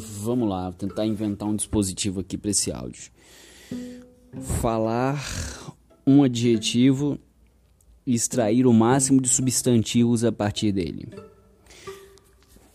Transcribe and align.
Vamos 0.00 0.48
lá, 0.48 0.70
vou 0.70 0.72
tentar 0.72 1.06
inventar 1.06 1.46
um 1.46 1.54
dispositivo 1.54 2.20
aqui 2.20 2.38
para 2.38 2.50
esse 2.50 2.72
áudio. 2.72 3.10
Falar 4.60 5.22
um 6.06 6.22
adjetivo 6.22 7.18
e 8.06 8.14
extrair 8.14 8.66
o 8.66 8.72
máximo 8.72 9.20
de 9.20 9.28
substantivos 9.28 10.24
a 10.24 10.32
partir 10.32 10.72
dele. 10.72 11.08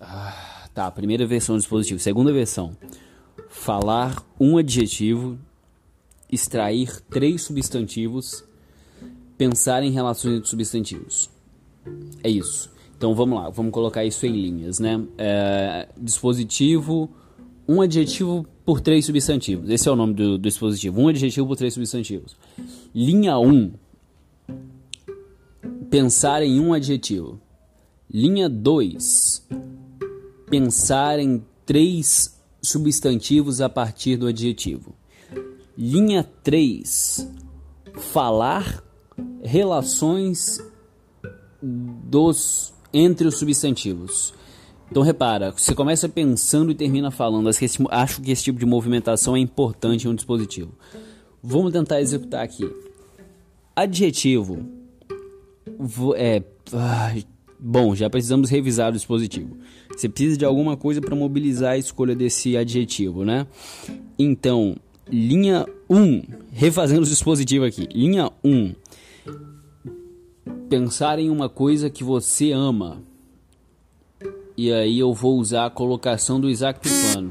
Ah, 0.00 0.68
tá, 0.72 0.88
primeira 0.92 1.26
versão 1.26 1.56
do 1.56 1.58
dispositivo. 1.58 1.98
Segunda 1.98 2.32
versão. 2.32 2.76
Falar 3.48 4.24
um 4.38 4.56
adjetivo, 4.56 5.36
extrair 6.30 7.00
três 7.10 7.42
substantivos, 7.42 8.44
pensar 9.36 9.82
em 9.82 9.90
relações 9.90 10.36
entre 10.36 10.48
substantivos. 10.48 11.28
É 12.22 12.30
isso. 12.30 12.70
Então 12.98 13.14
vamos 13.14 13.38
lá, 13.38 13.48
vamos 13.48 13.70
colocar 13.70 14.04
isso 14.04 14.26
em 14.26 14.32
linhas, 14.32 14.80
né? 14.80 15.00
É, 15.16 15.88
dispositivo, 15.96 17.08
um 17.68 17.80
adjetivo 17.80 18.44
por 18.64 18.80
três 18.80 19.06
substantivos. 19.06 19.70
Esse 19.70 19.88
é 19.88 19.92
o 19.92 19.94
nome 19.94 20.14
do, 20.14 20.30
do 20.32 20.38
dispositivo. 20.38 21.00
Um 21.00 21.06
adjetivo 21.06 21.46
por 21.46 21.56
três 21.56 21.74
substantivos. 21.74 22.36
Linha 22.92 23.38
1. 23.38 23.46
Um, 23.46 23.72
pensar 25.88 26.42
em 26.42 26.58
um 26.58 26.72
adjetivo. 26.72 27.40
Linha 28.10 28.48
2. 28.48 29.46
Pensar 30.50 31.20
em 31.20 31.44
três 31.64 32.36
substantivos 32.60 33.60
a 33.60 33.68
partir 33.68 34.16
do 34.16 34.26
adjetivo. 34.26 34.92
Linha 35.76 36.28
3. 36.42 37.30
Falar 37.94 38.82
relações 39.40 40.58
dos 41.62 42.72
entre 42.92 43.26
os 43.28 43.38
substantivos. 43.38 44.34
Então 44.90 45.02
repara, 45.02 45.52
você 45.52 45.74
começa 45.74 46.08
pensando 46.08 46.70
e 46.70 46.74
termina 46.74 47.10
falando. 47.10 47.48
Acho 47.90 48.22
que 48.22 48.30
esse 48.30 48.44
tipo 48.44 48.58
de 48.58 48.66
movimentação 48.66 49.36
é 49.36 49.38
importante 49.38 50.06
em 50.06 50.10
um 50.10 50.14
dispositivo. 50.14 50.72
Vamos 51.42 51.72
tentar 51.72 52.00
executar 52.00 52.42
aqui. 52.42 52.68
Adjetivo. 53.76 54.66
É, 56.16 56.42
bom, 57.60 57.94
já 57.94 58.08
precisamos 58.08 58.50
revisar 58.50 58.88
o 58.88 58.92
dispositivo. 58.92 59.56
Você 59.94 60.08
precisa 60.08 60.38
de 60.38 60.44
alguma 60.44 60.76
coisa 60.76 61.00
para 61.00 61.14
mobilizar 61.14 61.72
a 61.72 61.78
escolha 61.78 62.14
desse 62.14 62.56
adjetivo, 62.56 63.24
né? 63.24 63.46
Então, 64.18 64.76
linha 65.10 65.66
1, 65.88 66.22
refazendo 66.52 67.02
o 67.02 67.06
dispositivo 67.06 67.64
aqui. 67.64 67.86
Linha 67.92 68.30
1 68.42 68.74
pensar 70.68 71.18
em 71.18 71.30
uma 71.30 71.48
coisa 71.48 71.88
que 71.88 72.04
você 72.04 72.52
ama. 72.52 73.02
E 74.56 74.72
aí 74.72 74.98
eu 74.98 75.14
vou 75.14 75.38
usar 75.38 75.66
a 75.66 75.70
colocação 75.70 76.40
do 76.40 76.50
Isaac 76.50 76.80
Pipano. 76.80 77.30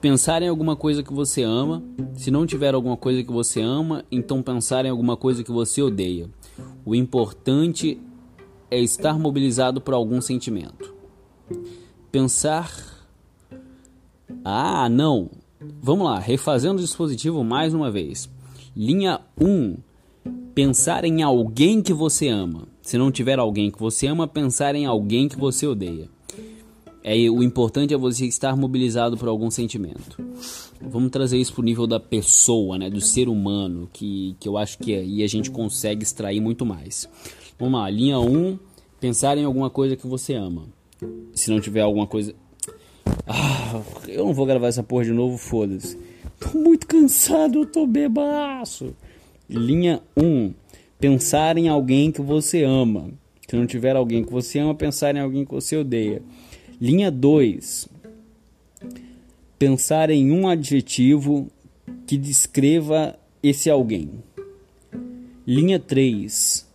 Pensar 0.00 0.42
em 0.42 0.48
alguma 0.48 0.74
coisa 0.74 1.02
que 1.02 1.12
você 1.12 1.42
ama. 1.42 1.82
Se 2.14 2.30
não 2.30 2.46
tiver 2.46 2.74
alguma 2.74 2.96
coisa 2.96 3.22
que 3.22 3.30
você 3.30 3.60
ama, 3.60 4.04
então 4.10 4.42
pensar 4.42 4.86
em 4.86 4.88
alguma 4.88 5.16
coisa 5.16 5.44
que 5.44 5.52
você 5.52 5.82
odeia. 5.82 6.30
O 6.84 6.94
importante 6.94 8.00
é 8.70 8.80
estar 8.80 9.18
mobilizado 9.18 9.80
por 9.80 9.92
algum 9.92 10.20
sentimento. 10.20 10.94
Pensar. 12.10 12.70
Ah, 14.42 14.88
não. 14.88 15.30
Vamos 15.82 16.06
lá, 16.06 16.18
refazendo 16.18 16.78
o 16.78 16.84
dispositivo 16.84 17.44
mais 17.44 17.74
uma 17.74 17.90
vez. 17.90 18.30
Linha 18.74 19.20
1 19.38 19.76
Pensar 20.54 21.04
em 21.04 21.22
alguém 21.22 21.80
que 21.80 21.92
você 21.92 22.28
ama. 22.28 22.68
Se 22.90 22.98
não 22.98 23.12
tiver 23.12 23.38
alguém 23.38 23.70
que 23.70 23.78
você 23.78 24.08
ama, 24.08 24.26
pensar 24.26 24.74
em 24.74 24.84
alguém 24.84 25.28
que 25.28 25.38
você 25.38 25.64
odeia. 25.64 26.08
É, 27.04 27.14
o 27.30 27.40
importante 27.40 27.94
é 27.94 27.96
você 27.96 28.26
estar 28.26 28.56
mobilizado 28.56 29.16
por 29.16 29.28
algum 29.28 29.48
sentimento. 29.48 30.20
Vamos 30.80 31.12
trazer 31.12 31.38
isso 31.38 31.52
para 31.52 31.60
o 31.60 31.64
nível 31.64 31.86
da 31.86 32.00
pessoa, 32.00 32.76
né, 32.76 32.90
do 32.90 33.00
ser 33.00 33.28
humano, 33.28 33.88
que, 33.92 34.34
que 34.40 34.48
eu 34.48 34.58
acho 34.58 34.76
que 34.78 34.92
aí 34.92 35.22
a 35.22 35.28
gente 35.28 35.52
consegue 35.52 36.02
extrair 36.02 36.40
muito 36.40 36.66
mais. 36.66 37.08
Vamos 37.56 37.78
lá, 37.78 37.88
linha 37.88 38.18
1, 38.18 38.36
um, 38.36 38.58
pensar 38.98 39.38
em 39.38 39.44
alguma 39.44 39.70
coisa 39.70 39.94
que 39.94 40.08
você 40.08 40.34
ama. 40.34 40.64
Se 41.32 41.48
não 41.48 41.60
tiver 41.60 41.82
alguma 41.82 42.08
coisa. 42.08 42.34
Ah, 43.24 43.82
eu 44.08 44.26
não 44.26 44.34
vou 44.34 44.46
gravar 44.46 44.66
essa 44.66 44.82
porra 44.82 45.04
de 45.04 45.12
novo, 45.12 45.38
foda-se. 45.38 45.96
Tô 46.40 46.58
muito 46.58 46.88
cansado, 46.88 47.60
eu 47.60 47.66
tô 47.66 47.86
bebaço. 47.86 48.92
Linha 49.48 50.02
1. 50.16 50.54
Pensar 51.00 51.56
em 51.56 51.66
alguém 51.66 52.12
que 52.12 52.20
você 52.20 52.62
ama. 52.62 53.10
Se 53.48 53.56
não 53.56 53.66
tiver 53.66 53.96
alguém 53.96 54.22
que 54.22 54.30
você 54.30 54.58
ama, 54.58 54.74
pensar 54.74 55.16
em 55.16 55.20
alguém 55.20 55.46
que 55.46 55.50
você 55.50 55.74
odeia. 55.74 56.22
Linha 56.78 57.10
2. 57.10 57.88
Pensar 59.58 60.10
em 60.10 60.30
um 60.30 60.46
adjetivo 60.46 61.50
que 62.06 62.18
descreva 62.18 63.18
esse 63.42 63.70
alguém. 63.70 64.10
Linha 65.46 65.78
3. 65.78 66.68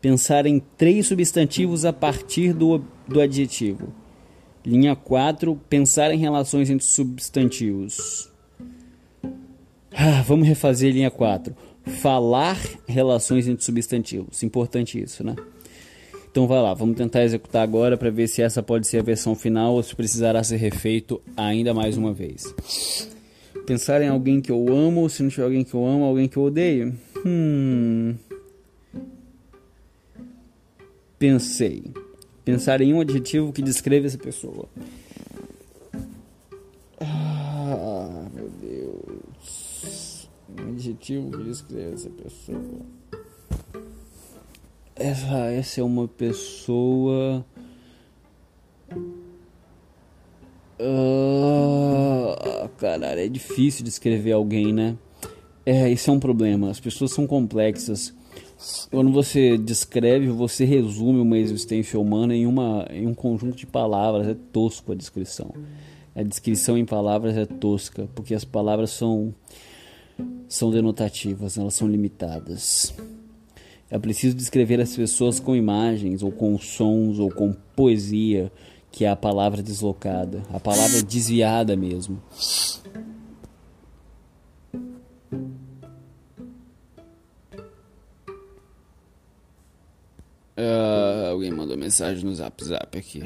Pensar 0.00 0.46
em 0.46 0.58
três 0.78 1.06
substantivos 1.06 1.84
a 1.84 1.92
partir 1.92 2.54
do, 2.54 2.82
do 3.06 3.20
adjetivo. 3.20 3.92
Linha 4.64 4.96
4. 4.96 5.54
Pensar 5.68 6.10
em 6.12 6.18
relações 6.18 6.70
entre 6.70 6.86
substantivos. 6.86 8.32
Ah, 9.92 10.22
vamos 10.22 10.48
refazer 10.48 10.94
linha 10.94 11.10
4 11.10 11.54
falar 11.86 12.58
relações 12.86 13.46
entre 13.48 13.64
substantivos. 13.64 14.42
Importante 14.42 15.00
isso, 15.00 15.24
né? 15.24 15.36
Então 16.30 16.46
vai 16.46 16.60
lá, 16.60 16.74
vamos 16.74 16.96
tentar 16.96 17.24
executar 17.24 17.62
agora 17.62 17.96
para 17.96 18.10
ver 18.10 18.28
se 18.28 18.42
essa 18.42 18.62
pode 18.62 18.86
ser 18.86 18.98
a 18.98 19.02
versão 19.02 19.34
final 19.34 19.74
ou 19.74 19.82
se 19.82 19.96
precisará 19.96 20.44
ser 20.44 20.56
refeito 20.56 21.22
ainda 21.34 21.72
mais 21.72 21.96
uma 21.96 22.12
vez. 22.12 22.52
Pensar 23.64 24.02
em 24.02 24.08
alguém 24.08 24.40
que 24.40 24.52
eu 24.52 24.68
amo, 24.68 25.08
se 25.08 25.22
não 25.22 25.30
tiver 25.30 25.44
alguém 25.44 25.64
que 25.64 25.72
eu 25.72 25.86
amo, 25.86 26.04
alguém 26.04 26.28
que 26.28 26.36
eu 26.36 26.42
odeio. 26.42 26.94
Hum. 27.24 28.14
Pensei. 31.18 31.84
Pensar 32.44 32.80
em 32.80 32.92
um 32.92 33.00
adjetivo 33.00 33.52
que 33.52 33.62
descreva 33.62 34.06
essa 34.06 34.18
pessoa. 34.18 34.68
Adjetivo 40.86 41.30
que 41.30 41.42
descreve 41.42 41.94
essa 41.94 42.10
pessoa. 42.10 42.80
Essa, 44.94 45.36
essa 45.50 45.80
é 45.80 45.84
uma 45.84 46.06
pessoa. 46.08 47.44
Ah, 50.78 52.68
caralho, 52.78 53.20
é 53.20 53.28
difícil 53.28 53.84
descrever 53.84 54.32
alguém, 54.32 54.72
né? 54.72 54.96
É, 55.64 55.90
isso 55.90 56.08
é 56.10 56.12
um 56.12 56.20
problema. 56.20 56.70
As 56.70 56.78
pessoas 56.78 57.10
são 57.12 57.26
complexas. 57.26 58.14
Quando 58.90 59.12
você 59.12 59.58
descreve, 59.58 60.28
você 60.28 60.64
resume 60.64 61.20
uma 61.20 61.36
existência 61.36 61.98
humana 61.98 62.34
em, 62.34 62.46
uma, 62.46 62.86
em 62.90 63.06
um 63.06 63.14
conjunto 63.14 63.56
de 63.56 63.66
palavras. 63.66 64.28
É 64.28 64.36
tosco 64.52 64.92
a 64.92 64.94
descrição. 64.94 65.52
A 66.14 66.22
descrição 66.22 66.78
em 66.78 66.86
palavras 66.86 67.36
é 67.36 67.44
tosca, 67.44 68.08
porque 68.14 68.34
as 68.34 68.44
palavras 68.44 68.90
são 68.90 69.34
são 70.48 70.70
denotativas, 70.70 71.58
elas 71.58 71.74
são 71.74 71.88
limitadas. 71.88 72.94
É 73.90 73.98
preciso 73.98 74.36
descrever 74.36 74.80
as 74.80 74.96
pessoas 74.96 75.38
com 75.38 75.54
imagens, 75.54 76.22
ou 76.22 76.32
com 76.32 76.58
sons, 76.58 77.18
ou 77.18 77.30
com 77.30 77.52
poesia, 77.74 78.50
que 78.90 79.04
é 79.04 79.08
a 79.08 79.16
palavra 79.16 79.62
deslocada, 79.62 80.42
a 80.52 80.58
palavra 80.58 81.02
desviada 81.02 81.76
mesmo. 81.76 82.20
Uh, 90.58 91.30
alguém 91.30 91.50
mandou 91.50 91.76
mensagem 91.76 92.24
no 92.24 92.34
zap 92.34 92.64
zap 92.64 92.98
aqui. 92.98 93.22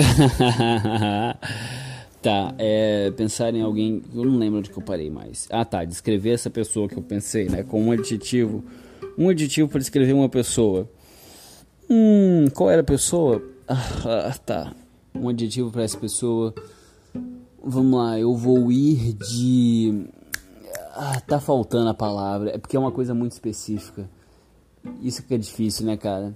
tá, 2.22 2.54
é, 2.58 3.10
pensar 3.12 3.54
em 3.54 3.62
alguém. 3.62 4.02
Eu 4.14 4.24
não 4.24 4.38
lembro 4.38 4.58
onde 4.58 4.70
que 4.70 4.78
eu 4.78 4.82
parei 4.82 5.10
mais. 5.10 5.46
Ah, 5.50 5.64
tá. 5.64 5.84
Descrever 5.84 6.30
essa 6.30 6.50
pessoa 6.50 6.88
que 6.88 6.96
eu 6.96 7.02
pensei, 7.02 7.48
né? 7.48 7.62
Com 7.62 7.82
um 7.82 7.92
adjetivo. 7.92 8.64
Um 9.18 9.28
adjetivo 9.28 9.68
para 9.68 9.80
descrever 9.80 10.12
uma 10.12 10.28
pessoa. 10.28 10.88
Hum, 11.88 12.46
qual 12.54 12.70
era 12.70 12.82
a 12.82 12.84
pessoa? 12.84 13.42
Ah, 13.68 14.34
tá. 14.44 14.72
Um 15.14 15.28
adjetivo 15.28 15.70
para 15.70 15.82
essa 15.82 15.98
pessoa. 15.98 16.54
Vamos 17.62 18.00
lá, 18.00 18.18
eu 18.18 18.34
vou 18.34 18.72
ir 18.72 19.12
de. 19.12 20.06
Ah, 20.94 21.20
tá 21.20 21.38
faltando 21.38 21.90
a 21.90 21.94
palavra. 21.94 22.50
É 22.50 22.58
porque 22.58 22.76
é 22.76 22.80
uma 22.80 22.92
coisa 22.92 23.14
muito 23.14 23.32
específica. 23.32 24.08
Isso 25.02 25.22
que 25.22 25.34
é 25.34 25.38
difícil, 25.38 25.86
né, 25.86 25.96
cara? 25.96 26.34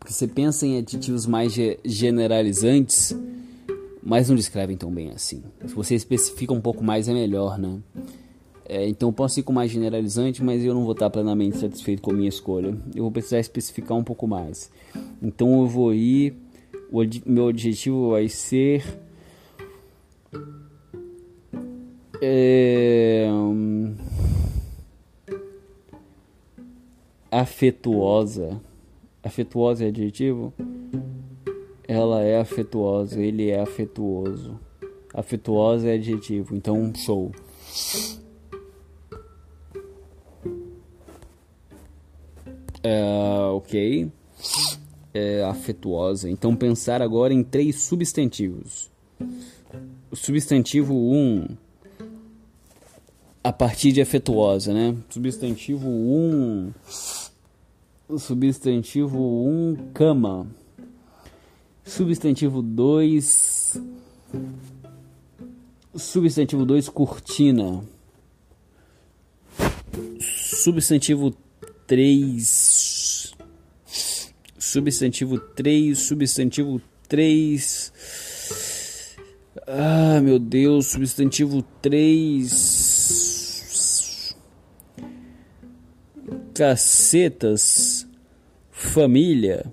Porque 0.00 0.12
você 0.12 0.26
pensa 0.26 0.66
em 0.66 0.78
adjetivos 0.78 1.26
mais 1.26 1.54
generalizantes, 1.84 3.14
mas 4.02 4.28
não 4.28 4.34
descrevem 4.34 4.76
tão 4.76 4.90
bem 4.90 5.10
assim. 5.10 5.42
Se 5.64 5.74
você 5.74 5.94
especifica 5.94 6.52
um 6.52 6.60
pouco 6.60 6.82
mais 6.82 7.06
é 7.06 7.12
melhor, 7.12 7.58
né? 7.58 7.78
É, 8.66 8.88
então 8.88 9.12
posso 9.12 9.38
ir 9.38 9.42
com 9.42 9.52
mais 9.52 9.70
generalizante, 9.70 10.42
mas 10.42 10.64
eu 10.64 10.72
não 10.72 10.84
vou 10.84 10.92
estar 10.92 11.10
plenamente 11.10 11.58
satisfeito 11.58 12.00
com 12.00 12.12
a 12.12 12.14
minha 12.14 12.28
escolha. 12.28 12.76
Eu 12.94 13.02
vou 13.02 13.12
precisar 13.12 13.40
especificar 13.40 13.96
um 13.96 14.02
pouco 14.02 14.26
mais. 14.26 14.70
Então 15.22 15.60
eu 15.60 15.66
vou 15.66 15.94
ir. 15.94 16.34
O 16.90 17.02
meu 17.26 17.48
objetivo 17.48 18.10
vai 18.10 18.28
ser. 18.28 18.84
É, 22.22 23.28
afetuosa. 27.30 28.60
Afetuosa 29.22 29.84
é 29.84 29.88
adjetivo? 29.88 30.52
Ela 31.86 32.22
é 32.22 32.38
afetuosa, 32.38 33.20
ele 33.20 33.50
é 33.50 33.60
afetuoso. 33.60 34.58
Afetuosa 35.12 35.88
é 35.88 35.94
adjetivo, 35.94 36.54
então 36.54 36.92
show. 36.94 37.32
É, 42.82 43.02
ok. 43.52 44.10
É, 45.12 45.42
afetuosa. 45.44 46.30
Então 46.30 46.56
pensar 46.56 47.02
agora 47.02 47.34
em 47.34 47.42
três 47.42 47.82
substantivos. 47.82 48.90
O 50.10 50.16
substantivo 50.16 50.94
1. 50.94 50.96
Um, 50.96 51.48
a 53.42 53.52
partir 53.52 53.92
de 53.92 54.00
afetuosa, 54.00 54.72
né? 54.72 54.96
Substantivo 55.08 55.88
1. 55.88 55.90
Um, 55.90 56.72
substantivo 58.18 59.18
1, 59.44 59.48
um, 59.48 59.92
cama. 59.92 60.46
Substantivo 61.84 62.62
2, 62.62 63.20
substantivo 65.96 66.64
2, 66.64 66.90
cortina. 66.90 67.82
Substantivo 70.20 71.34
3, 71.86 73.32
substantivo 74.58 75.38
3, 75.38 75.94
substantivo 75.94 76.80
3. 77.08 77.92
Ah, 79.66 80.20
meu 80.20 80.38
Deus, 80.38 80.88
substantivo 80.88 81.62
3 81.80 82.99
cacetas, 86.60 88.06
família. 88.70 89.64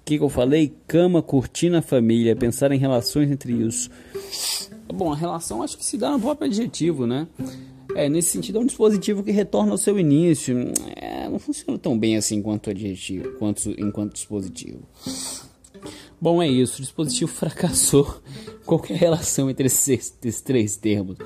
O 0.00 0.04
que, 0.06 0.16
que 0.16 0.24
eu 0.24 0.30
falei? 0.30 0.74
Cama, 0.88 1.20
cortina, 1.20 1.82
família. 1.82 2.34
Pensar 2.34 2.72
em 2.72 2.78
relações 2.78 3.30
entre 3.30 3.52
isso. 3.52 3.90
Bom, 4.88 5.12
a 5.12 5.16
relação 5.16 5.62
acho 5.62 5.76
que 5.76 5.84
se 5.84 5.98
dá 5.98 6.12
no 6.12 6.18
próprio 6.18 6.46
adjetivo, 6.46 7.06
né? 7.06 7.28
É, 7.94 8.08
nesse 8.08 8.30
sentido 8.30 8.56
é 8.56 8.62
um 8.62 8.64
dispositivo 8.64 9.22
que 9.22 9.32
retorna 9.32 9.72
ao 9.72 9.76
seu 9.76 9.98
início. 9.98 10.72
É, 10.96 11.28
não 11.28 11.38
funciona 11.38 11.78
tão 11.78 11.98
bem 11.98 12.16
assim 12.16 12.40
quanto 12.40 12.70
adjetivo, 12.70 13.32
quanto 13.32 13.74
enquanto 13.78 14.14
dispositivo. 14.14 14.80
Bom, 16.18 16.42
é 16.42 16.48
isso. 16.48 16.78
O 16.78 16.80
dispositivo 16.80 17.28
fracassou. 17.30 18.22
Qualquer 18.64 18.96
relação 18.96 19.50
entre 19.50 19.66
esses, 19.66 20.16
esses 20.22 20.40
três 20.40 20.74
termos 20.74 21.18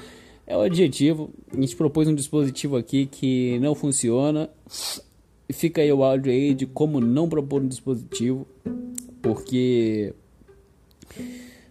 é 0.49 0.57
o 0.57 0.63
adjetivo. 0.63 1.31
A 1.53 1.61
gente 1.61 1.77
propôs 1.77 2.09
um 2.09 2.15
dispositivo 2.15 2.77
aqui 2.77 3.05
que 3.07 3.59
não 3.61 3.75
funciona. 3.75 4.49
Fica 5.53 5.83
aí 5.83 5.93
o 5.93 6.03
áudio 6.03 6.33
aí 6.33 6.55
de 6.55 6.67
como 6.67 7.01
não 7.01 7.29
propor 7.29 7.63
um 7.63 7.69
dispositivo, 7.69 8.47
porque 9.21 10.15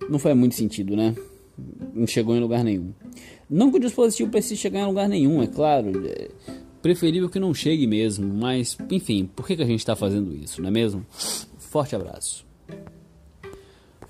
não 0.08 0.20
faz 0.20 0.38
muito 0.38 0.56
sentido, 0.56 0.96
né? 0.96 1.16
Não 1.94 2.06
chegou 2.06 2.36
em 2.36 2.40
lugar 2.40 2.64
nenhum. 2.64 2.94
Não 3.50 3.72
que 3.72 3.78
o 3.78 3.82
dispositivo 3.82 4.30
precise 4.30 4.56
chegar 4.56 4.82
em 4.82 4.86
lugar 4.86 5.10
nenhum, 5.10 5.42
é 5.42 5.48
claro. 5.48 5.92
É 6.08 6.30
preferível 6.80 7.30
que 7.30 7.40
não 7.40 7.54
chegue 7.54 7.88
mesmo, 7.88 8.32
mas 8.32 8.78
enfim, 8.92 9.28
por 9.36 9.48
que, 9.48 9.56
que 9.56 9.64
a 9.64 9.68
gente 9.68 9.80
está 9.80 9.96
fazendo 9.96 10.36
isso, 10.36 10.62
não 10.62 10.70
é 10.70 10.72
mesmo? 10.72 11.04
Forte 11.58 11.96
abraço. 11.96 12.47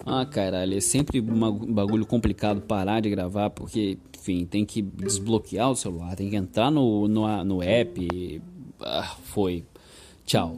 Ah, 0.10 0.26
caralho, 0.26 0.78
é 0.78 0.80
sempre 0.80 1.20
um 1.20 1.74
bagulho 1.74 2.06
complicado 2.06 2.62
parar 2.62 3.02
de 3.02 3.10
gravar, 3.10 3.50
porque, 3.50 3.98
enfim, 4.18 4.46
tem 4.46 4.64
que 4.64 4.82
desbloquear 4.82 5.70
o 5.70 5.76
celular, 5.76 6.16
tem 6.16 6.30
que 6.30 6.36
entrar 6.38 6.72
no, 6.72 7.10
no, 7.10 7.44
no 7.44 7.62
app. 7.62 8.42
Ah, 8.80 9.18
foi. 9.26 9.66
Tchau. 10.26 10.58